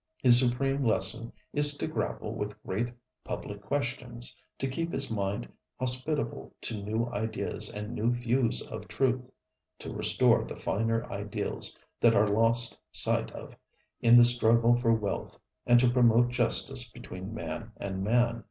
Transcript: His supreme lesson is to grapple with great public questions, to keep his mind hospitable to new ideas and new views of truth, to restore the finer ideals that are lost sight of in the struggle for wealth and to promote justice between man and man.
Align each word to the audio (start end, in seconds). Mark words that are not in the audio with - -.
His 0.17 0.39
supreme 0.39 0.81
lesson 0.83 1.31
is 1.53 1.77
to 1.77 1.85
grapple 1.87 2.33
with 2.33 2.59
great 2.63 2.91
public 3.23 3.61
questions, 3.61 4.35
to 4.57 4.67
keep 4.67 4.91
his 4.91 5.11
mind 5.11 5.47
hospitable 5.79 6.55
to 6.61 6.83
new 6.83 7.05
ideas 7.11 7.71
and 7.71 7.93
new 7.93 8.09
views 8.09 8.63
of 8.63 8.87
truth, 8.87 9.29
to 9.77 9.93
restore 9.93 10.43
the 10.43 10.55
finer 10.55 11.05
ideals 11.13 11.77
that 11.99 12.15
are 12.15 12.27
lost 12.27 12.81
sight 12.91 13.29
of 13.33 13.55
in 13.99 14.17
the 14.17 14.25
struggle 14.25 14.73
for 14.73 14.91
wealth 14.91 15.37
and 15.67 15.79
to 15.81 15.91
promote 15.91 16.29
justice 16.29 16.89
between 16.89 17.31
man 17.31 17.71
and 17.77 18.03
man. 18.03 18.39